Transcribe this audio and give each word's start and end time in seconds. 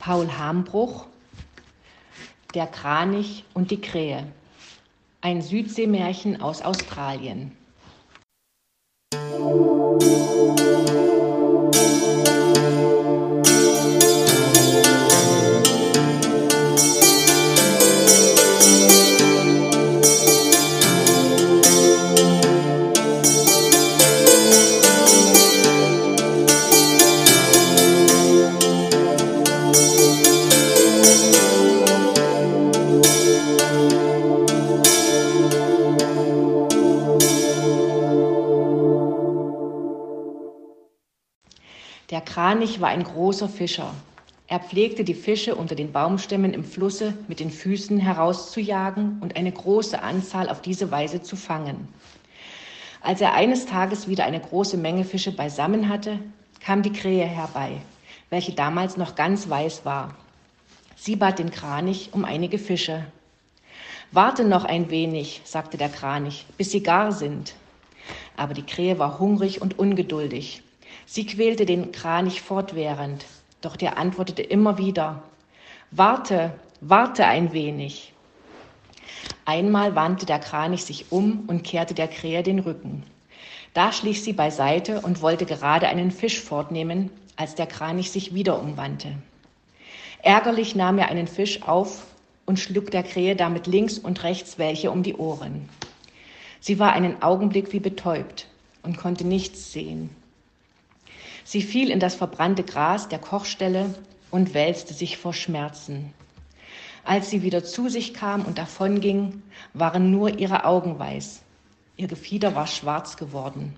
Paul 0.00 0.38
Hambruch, 0.38 1.04
Der 2.54 2.66
Kranich 2.66 3.44
und 3.52 3.70
die 3.70 3.82
Krähe. 3.82 4.26
Ein 5.20 5.42
Südseemärchen 5.42 6.40
aus 6.40 6.62
Australien. 6.62 7.52
Der 42.10 42.20
Kranich 42.20 42.80
war 42.80 42.88
ein 42.88 43.04
großer 43.04 43.48
Fischer. 43.48 43.94
Er 44.48 44.58
pflegte 44.58 45.04
die 45.04 45.14
Fische 45.14 45.54
unter 45.54 45.76
den 45.76 45.92
Baumstämmen 45.92 46.52
im 46.52 46.64
Flusse 46.64 47.14
mit 47.28 47.38
den 47.38 47.52
Füßen 47.52 48.00
herauszujagen 48.00 49.18
und 49.20 49.36
eine 49.36 49.52
große 49.52 50.02
Anzahl 50.02 50.48
auf 50.48 50.60
diese 50.60 50.90
Weise 50.90 51.22
zu 51.22 51.36
fangen. 51.36 51.86
Als 53.00 53.20
er 53.20 53.34
eines 53.34 53.66
Tages 53.66 54.08
wieder 54.08 54.24
eine 54.24 54.40
große 54.40 54.76
Menge 54.76 55.04
Fische 55.04 55.30
beisammen 55.30 55.88
hatte, 55.88 56.18
kam 56.58 56.82
die 56.82 56.92
Krähe 56.92 57.26
herbei, 57.26 57.80
welche 58.28 58.54
damals 58.54 58.96
noch 58.96 59.14
ganz 59.14 59.48
weiß 59.48 59.84
war. 59.84 60.16
Sie 60.96 61.14
bat 61.14 61.38
den 61.38 61.52
Kranich 61.52 62.08
um 62.10 62.24
einige 62.24 62.58
Fische. 62.58 63.04
Warte 64.10 64.42
noch 64.42 64.64
ein 64.64 64.90
wenig, 64.90 65.42
sagte 65.44 65.78
der 65.78 65.88
Kranich, 65.88 66.44
bis 66.58 66.72
sie 66.72 66.82
gar 66.82 67.12
sind. 67.12 67.54
Aber 68.36 68.52
die 68.52 68.66
Krähe 68.66 68.98
war 68.98 69.20
hungrig 69.20 69.62
und 69.62 69.78
ungeduldig. 69.78 70.64
Sie 71.12 71.26
quälte 71.26 71.66
den 71.66 71.90
Kranich 71.90 72.40
fortwährend, 72.40 73.26
doch 73.62 73.74
der 73.74 73.98
antwortete 73.98 74.42
immer 74.42 74.78
wieder, 74.78 75.24
Warte, 75.90 76.54
warte 76.80 77.26
ein 77.26 77.52
wenig. 77.52 78.12
Einmal 79.44 79.96
wandte 79.96 80.24
der 80.24 80.38
Kranich 80.38 80.84
sich 80.84 81.10
um 81.10 81.46
und 81.48 81.64
kehrte 81.64 81.94
der 81.94 82.06
Krähe 82.06 82.44
den 82.44 82.60
Rücken. 82.60 83.02
Da 83.74 83.90
schlich 83.90 84.22
sie 84.22 84.32
beiseite 84.32 85.00
und 85.00 85.20
wollte 85.20 85.46
gerade 85.46 85.88
einen 85.88 86.12
Fisch 86.12 86.38
fortnehmen, 86.38 87.10
als 87.34 87.56
der 87.56 87.66
Kranich 87.66 88.12
sich 88.12 88.32
wieder 88.32 88.62
umwandte. 88.62 89.08
Ärgerlich 90.22 90.76
nahm 90.76 90.98
er 90.98 91.08
einen 91.08 91.26
Fisch 91.26 91.64
auf 91.64 92.06
und 92.46 92.60
schlug 92.60 92.92
der 92.92 93.02
Krähe 93.02 93.34
damit 93.34 93.66
links 93.66 93.98
und 93.98 94.22
rechts 94.22 94.60
welche 94.60 94.92
um 94.92 95.02
die 95.02 95.16
Ohren. 95.16 95.68
Sie 96.60 96.78
war 96.78 96.92
einen 96.92 97.20
Augenblick 97.20 97.72
wie 97.72 97.80
betäubt 97.80 98.46
und 98.84 98.96
konnte 98.96 99.26
nichts 99.26 99.72
sehen. 99.72 100.10
Sie 101.44 101.62
fiel 101.62 101.90
in 101.90 102.00
das 102.00 102.14
verbrannte 102.14 102.62
Gras 102.62 103.08
der 103.08 103.18
Kochstelle 103.18 103.94
und 104.30 104.54
wälzte 104.54 104.94
sich 104.94 105.16
vor 105.16 105.32
Schmerzen. 105.32 106.12
Als 107.04 107.30
sie 107.30 107.42
wieder 107.42 107.64
zu 107.64 107.88
sich 107.88 108.14
kam 108.14 108.44
und 108.44 108.58
davonging, 108.58 109.42
waren 109.72 110.10
nur 110.10 110.38
ihre 110.38 110.64
Augen 110.64 110.98
weiß. 110.98 111.42
Ihr 111.96 112.08
Gefieder 112.08 112.54
war 112.54 112.66
schwarz 112.66 113.16
geworden. 113.16 113.74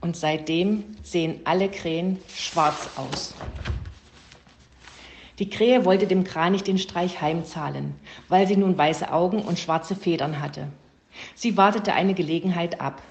Und 0.00 0.16
seitdem 0.16 0.84
sehen 1.02 1.40
alle 1.44 1.68
Krähen 1.68 2.18
schwarz 2.34 2.90
aus. 2.96 3.34
Die 5.38 5.50
Krähe 5.50 5.84
wollte 5.84 6.06
dem 6.06 6.24
Kranich 6.24 6.62
den 6.62 6.78
Streich 6.78 7.20
heimzahlen, 7.20 7.94
weil 8.28 8.46
sie 8.46 8.56
nun 8.56 8.76
weiße 8.76 9.12
Augen 9.12 9.42
und 9.42 9.58
schwarze 9.58 9.94
Federn 9.94 10.40
hatte. 10.40 10.68
Sie 11.34 11.56
wartete 11.56 11.92
eine 11.92 12.14
Gelegenheit 12.14 12.80
ab. 12.80 13.02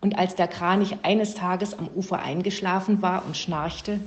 Und 0.00 0.18
als 0.18 0.36
der 0.36 0.48
Kranich 0.48 0.96
eines 1.02 1.34
Tages 1.34 1.74
am 1.74 1.88
Ufer 1.88 2.20
eingeschlafen 2.20 3.02
war 3.02 3.24
und 3.26 3.36
schnarchte, 3.36 4.00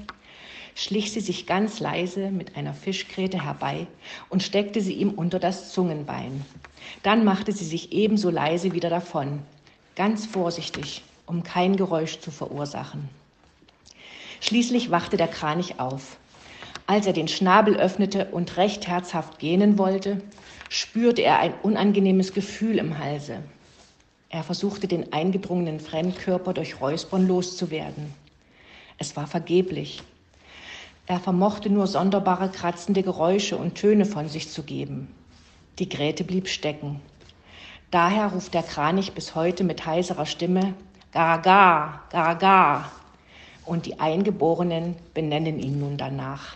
schlich 0.75 1.11
sie 1.11 1.19
sich 1.19 1.45
ganz 1.47 1.79
leise 1.79 2.31
mit 2.31 2.55
einer 2.55 2.73
Fischgräte 2.73 3.43
herbei 3.43 3.87
und 4.29 4.41
steckte 4.41 4.81
sie 4.81 4.93
ihm 4.93 5.11
unter 5.11 5.39
das 5.39 5.73
Zungenbein. 5.73 6.45
Dann 7.03 7.25
machte 7.25 7.51
sie 7.51 7.65
sich 7.65 7.91
ebenso 7.91 8.29
leise 8.29 8.71
wieder 8.71 8.89
davon, 8.89 9.39
ganz 9.95 10.25
vorsichtig, 10.25 11.03
um 11.25 11.43
kein 11.43 11.75
Geräusch 11.75 12.19
zu 12.19 12.31
verursachen. 12.31 13.09
Schließlich 14.39 14.91
wachte 14.91 15.17
der 15.17 15.27
Kranich 15.27 15.79
auf. 15.79 16.17
Als 16.87 17.05
er 17.05 17.13
den 17.13 17.27
Schnabel 17.27 17.75
öffnete 17.75 18.25
und 18.31 18.57
recht 18.57 18.87
herzhaft 18.87 19.39
gähnen 19.39 19.77
wollte, 19.77 20.21
spürte 20.69 21.21
er 21.21 21.39
ein 21.39 21.53
unangenehmes 21.61 22.33
Gefühl 22.33 22.79
im 22.79 22.97
Halse. 22.97 23.43
Er 24.33 24.43
versuchte 24.43 24.87
den 24.87 25.11
eingedrungenen 25.11 25.81
Fremdkörper 25.81 26.53
durch 26.53 26.79
Räuspern 26.79 27.27
loszuwerden. 27.27 28.13
Es 28.97 29.17
war 29.17 29.27
vergeblich. 29.27 30.01
Er 31.05 31.19
vermochte 31.19 31.69
nur 31.69 31.85
sonderbare 31.85 32.49
kratzende 32.49 33.03
Geräusche 33.03 33.57
und 33.57 33.75
Töne 33.75 34.05
von 34.05 34.29
sich 34.29 34.49
zu 34.49 34.63
geben. 34.63 35.13
Die 35.79 35.89
Gräte 35.89 36.23
blieb 36.23 36.47
stecken. 36.47 37.01
Daher 37.91 38.27
ruft 38.27 38.53
der 38.53 38.63
Kranich 38.63 39.11
bis 39.11 39.35
heute 39.35 39.65
mit 39.65 39.85
heiserer 39.85 40.25
Stimme 40.25 40.75
Garaga, 41.11 42.01
Garaga. 42.09 42.89
Und 43.65 43.85
die 43.85 43.99
Eingeborenen 43.99 44.95
benennen 45.13 45.59
ihn 45.59 45.77
nun 45.77 45.97
danach. 45.97 46.55